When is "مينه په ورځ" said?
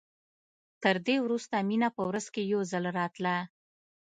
1.69-2.25